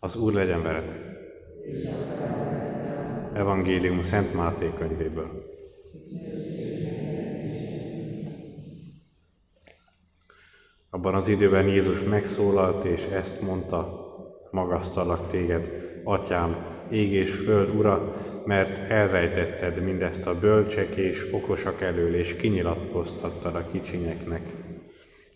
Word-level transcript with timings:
Az 0.00 0.16
Úr 0.16 0.32
legyen 0.32 0.62
veletek! 0.62 0.98
Evangélium 3.32 4.02
Szent 4.02 4.34
Máté 4.34 4.70
könyvéből. 4.78 5.44
Abban 10.90 11.14
az 11.14 11.28
időben 11.28 11.68
Jézus 11.68 12.02
megszólalt, 12.02 12.84
és 12.84 13.04
ezt 13.04 13.40
mondta, 13.40 14.06
magasztalak 14.50 15.28
téged, 15.28 15.70
atyám, 16.04 16.56
ég 16.90 17.12
és 17.12 17.34
föld 17.34 17.74
ura, 17.76 18.16
mert 18.44 18.90
elrejtetted 18.90 19.82
mindezt 19.82 20.26
a 20.26 20.38
bölcsek 20.38 20.96
és 20.96 21.32
okosak 21.32 21.80
elől, 21.80 22.14
és 22.14 22.36
kinyilatkoztattad 22.36 23.54
a 23.54 23.64
kicsinyeknek. 23.64 24.42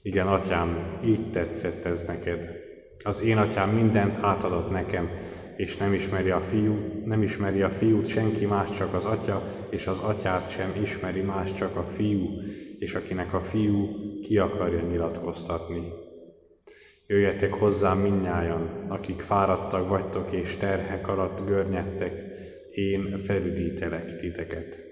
Igen, 0.03 0.27
atyám, 0.27 0.99
így 1.05 1.31
tetszett 1.31 1.85
ez 1.85 2.05
neked. 2.07 2.71
Az 3.05 3.23
én 3.23 3.37
atyám 3.37 3.71
mindent 3.71 4.19
átadott 4.21 4.71
nekem, 4.71 5.11
és 5.57 5.77
nem 5.77 5.93
ismeri 5.93 6.31
a 6.31 6.41
fiút, 6.41 7.05
nem 7.05 7.23
ismeri 7.23 7.63
a 7.63 7.71
fiút 7.71 8.07
senki 8.07 8.47
más, 8.47 8.71
csak 8.77 8.95
az 8.95 9.05
atya, 9.05 9.43
és 9.71 9.87
az 9.87 9.99
atyát 9.99 10.51
sem 10.51 10.73
ismeri 10.83 11.21
más, 11.21 11.55
csak 11.55 11.77
a 11.77 11.83
fiú, 11.83 12.29
és 12.79 12.95
akinek 12.95 13.35
a 13.35 13.41
fiú 13.41 13.89
ki 14.23 14.39
akarja 14.39 14.81
nyilatkoztatni. 14.81 15.83
Jöjjetek 17.07 17.53
hozzám 17.53 17.99
minnyájan, 17.99 18.87
akik 18.89 19.21
fáradtak 19.21 19.89
vagytok 19.89 20.33
és 20.33 20.57
terhek 20.57 21.09
alatt 21.09 21.47
görnyedtek, 21.47 22.13
én 22.71 23.19
felüdítelek 23.19 24.17
titeket. 24.17 24.92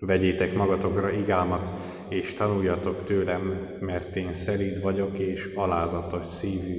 Vegyétek 0.00 0.54
magatokra 0.54 1.10
igámat, 1.10 1.72
és 2.08 2.34
tanuljatok 2.34 3.04
tőlem, 3.04 3.76
mert 3.80 4.16
én 4.16 4.32
szelíd 4.32 4.82
vagyok 4.82 5.18
és 5.18 5.50
alázatos 5.54 6.26
szívű, 6.26 6.76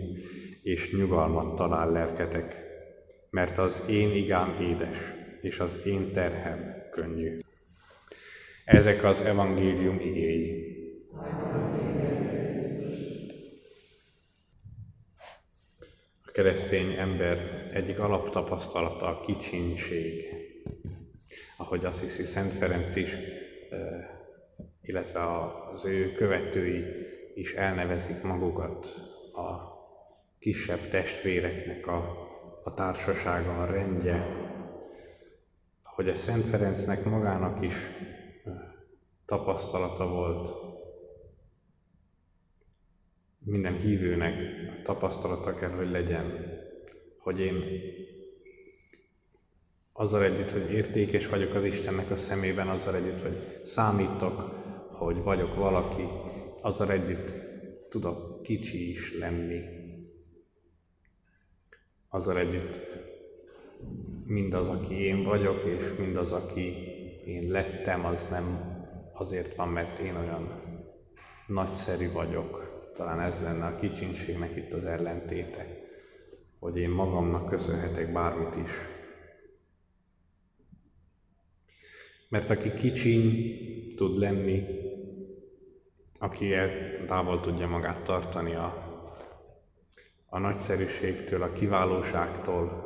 és 0.63 0.91
nyugalmat 0.97 1.55
talál 1.55 1.91
lelketek, 1.91 2.55
mert 3.29 3.57
az 3.57 3.85
én 3.89 4.15
igám 4.15 4.57
édes, 4.61 4.97
és 5.41 5.59
az 5.59 5.81
én 5.85 6.11
terhem 6.13 6.59
könnyű. 6.91 7.39
Ezek 8.65 9.03
az 9.03 9.21
evangélium 9.21 9.99
igéi. 9.99 10.73
A 16.25 16.31
keresztény 16.31 16.91
ember 16.99 17.67
egyik 17.73 17.99
alaptapasztalata 17.99 19.07
a 19.07 19.21
kicsinség. 19.21 20.44
Ahogy 21.65 21.85
azt 21.85 22.01
hiszi 22.01 22.23
Szent 22.23 22.51
Ferenc 22.51 22.95
is, 22.95 23.15
illetve 24.81 25.19
az 25.73 25.85
ő 25.85 26.11
követői 26.11 26.83
is 27.35 27.53
elnevezik 27.53 28.21
magukat 28.21 28.87
a 29.33 29.73
kisebb 30.39 30.89
testvéreknek 30.89 31.87
a, 31.87 32.27
a 32.63 32.73
társasága, 32.73 33.61
a 33.61 33.65
rendje, 33.65 34.27
hogy 35.83 36.09
a 36.09 36.15
Szent 36.15 36.43
Ferencnek 36.43 37.05
magának 37.05 37.61
is 37.61 37.75
tapasztalata 39.25 40.07
volt, 40.07 40.49
minden 43.39 43.79
hívőnek 43.79 44.33
tapasztalata 44.83 45.55
kell, 45.55 45.71
hogy 45.71 45.89
legyen, 45.89 46.53
hogy 47.17 47.39
én 47.39 47.63
azzal 49.97 50.23
együtt, 50.23 50.51
hogy 50.51 50.71
értékes 50.71 51.27
vagyok 51.27 51.53
az 51.53 51.63
Istennek 51.63 52.11
a 52.11 52.15
szemében, 52.15 52.67
azzal 52.67 52.95
együtt, 52.95 53.21
hogy 53.21 53.61
számítok, 53.63 54.51
hogy 54.91 55.23
vagyok 55.23 55.55
valaki, 55.55 56.07
azzal 56.61 56.91
együtt 56.91 57.35
tudok 57.89 58.41
kicsi 58.41 58.89
is 58.89 59.17
lenni, 59.17 59.61
azzal 62.09 62.37
együtt 62.37 62.81
mindaz, 64.25 64.69
aki 64.69 65.03
én 65.03 65.23
vagyok, 65.23 65.63
és 65.65 65.95
mindaz, 65.99 66.31
aki 66.31 66.75
én 67.25 67.51
lettem, 67.51 68.05
az 68.05 68.27
nem 68.29 68.73
azért 69.13 69.55
van, 69.55 69.69
mert 69.69 69.99
én 69.99 70.15
olyan 70.15 70.61
nagyszerű 71.47 72.11
vagyok. 72.11 72.73
Talán 72.95 73.19
ez 73.19 73.41
lenne 73.41 73.65
a 73.65 73.75
kicsinségnek 73.75 74.55
itt 74.55 74.73
az 74.73 74.85
ellentéte, 74.85 75.65
hogy 76.59 76.77
én 76.77 76.89
magamnak 76.89 77.47
köszönhetek 77.47 78.13
bármit 78.13 78.55
is. 78.55 78.71
Mert 82.35 82.49
aki 82.49 82.73
kicsiny 82.73 83.55
tud 83.95 84.17
lenni, 84.17 84.63
aki 86.19 86.53
távol 87.07 87.41
tudja 87.41 87.67
magát 87.67 88.03
tartani 88.03 88.55
a 88.55 88.83
a 90.25 90.39
nagyszerűségtől, 90.39 91.41
a 91.41 91.51
kiválóságtól, 91.51 92.85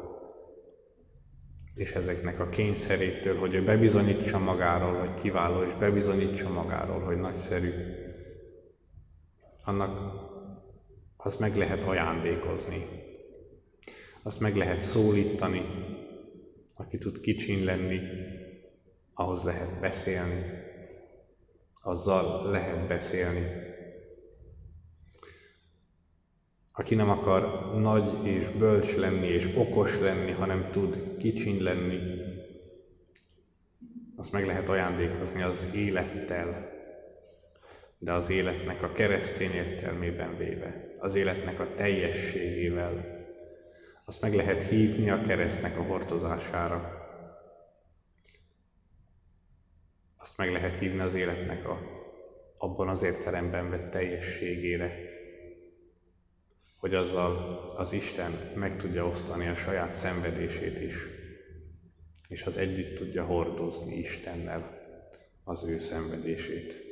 és 1.76 1.92
ezeknek 1.92 2.40
a 2.40 2.50
kényszerétől, 2.50 3.38
hogy 3.38 3.54
ő 3.54 3.64
bebizonyítsa 3.64 4.40
magáról, 4.40 5.00
hogy 5.00 5.22
kiváló, 5.22 5.64
és 5.64 5.74
bebizonyítsa 5.74 6.50
magáról, 6.50 7.00
hogy 7.00 7.18
nagyszerű, 7.18 7.72
annak 9.64 10.14
azt 11.18 11.40
meg 11.40 11.56
lehet 11.56 11.84
ajándékozni, 11.84 12.86
azt 14.22 14.40
meg 14.40 14.56
lehet 14.56 14.82
szólítani, 14.82 15.62
aki 16.74 16.98
tud 16.98 17.22
kicsin 17.22 17.64
lenni, 17.64 18.00
ahhoz 19.20 19.44
lehet 19.44 19.80
beszélni, 19.80 20.44
azzal 21.82 22.52
lehet 22.52 22.88
beszélni, 22.88 23.46
aki 26.72 26.96
nem 26.96 27.10
akar 27.10 27.74
nagy 27.76 28.26
és 28.26 28.50
bölcs 28.50 28.96
lenni 28.96 29.28
és 29.28 29.56
okos 29.56 30.00
lenni, 30.00 30.32
hanem 30.32 30.70
tud 30.72 31.18
kicsiny 31.18 31.64
lenni, 31.64 32.00
azt 34.16 34.32
meg 34.32 34.46
lehet 34.46 34.70
ajándékozni 34.70 35.42
az 35.42 35.74
élettel, 35.76 36.70
de 37.98 38.14
az 38.14 38.30
életnek 38.30 38.84
a 38.84 38.92
keresztény 38.92 39.52
értelmében 39.52 40.38
véve, 40.38 40.96
az 41.00 41.16
életnek 41.16 41.60
a 41.60 41.74
teljességével, 41.76 43.18
azt 44.06 44.22
meg 44.22 44.34
lehet 44.34 44.64
hívni 44.64 45.10
a 45.10 45.22
keresztnek 45.22 45.78
a 45.78 45.84
hordozására. 45.84 47.00
Azt 50.18 50.29
meg 50.40 50.52
lehet 50.52 50.78
hívni 50.78 51.00
az 51.00 51.14
életnek 51.14 51.68
a, 51.68 51.80
abban 52.58 52.88
az 52.88 53.04
értelemben 53.04 53.70
vett 53.70 53.92
teljességére, 53.92 54.96
hogy 56.78 56.94
azzal 56.94 57.64
az 57.78 57.94
Isten 57.94 58.52
meg 58.56 58.78
tudja 58.78 59.08
osztani 59.08 59.48
a 59.48 59.56
saját 59.56 59.92
szenvedését 59.92 60.82
is, 60.82 60.96
és 62.28 62.44
az 62.44 62.58
együtt 62.58 62.98
tudja 62.98 63.26
hordozni 63.26 63.98
Istennel 63.98 64.80
az 65.44 65.66
ő 65.68 65.80
szenvedését. 65.80 66.89